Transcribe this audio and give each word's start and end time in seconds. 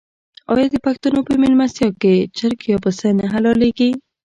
آیا 0.53 0.67
د 0.71 0.75
پښتنو 0.85 1.19
په 1.27 1.33
میلمستیا 1.41 1.89
کې 2.01 2.15
چرګ 2.37 2.59
یا 2.71 2.77
پسه 2.83 3.07
نه 3.19 3.25
حلاليږي؟ 3.33 3.89